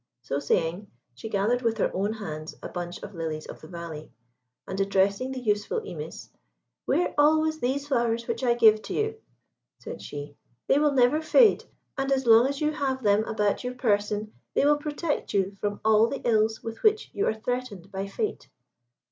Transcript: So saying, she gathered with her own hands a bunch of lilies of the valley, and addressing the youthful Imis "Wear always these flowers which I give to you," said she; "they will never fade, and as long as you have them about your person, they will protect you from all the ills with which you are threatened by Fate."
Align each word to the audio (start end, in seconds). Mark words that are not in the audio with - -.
So 0.23 0.39
saying, 0.39 0.87
she 1.13 1.29
gathered 1.29 1.61
with 1.61 1.77
her 1.77 1.91
own 1.93 2.13
hands 2.13 2.55
a 2.63 2.69
bunch 2.69 3.03
of 3.03 3.13
lilies 3.13 3.45
of 3.45 3.61
the 3.61 3.67
valley, 3.67 4.11
and 4.67 4.81
addressing 4.81 5.31
the 5.31 5.39
youthful 5.39 5.79
Imis 5.81 6.29
"Wear 6.87 7.13
always 7.19 7.59
these 7.59 7.87
flowers 7.87 8.27
which 8.27 8.43
I 8.43 8.55
give 8.55 8.81
to 8.81 8.95
you," 8.95 9.21
said 9.77 10.01
she; 10.01 10.35
"they 10.65 10.79
will 10.79 10.93
never 10.93 11.21
fade, 11.21 11.65
and 11.99 12.11
as 12.11 12.25
long 12.25 12.47
as 12.47 12.59
you 12.61 12.71
have 12.71 13.03
them 13.03 13.23
about 13.25 13.63
your 13.63 13.75
person, 13.75 14.33
they 14.55 14.65
will 14.65 14.77
protect 14.77 15.35
you 15.35 15.55
from 15.59 15.79
all 15.85 16.07
the 16.07 16.27
ills 16.27 16.63
with 16.63 16.81
which 16.81 17.11
you 17.13 17.27
are 17.27 17.35
threatened 17.35 17.91
by 17.91 18.07
Fate." 18.07 18.49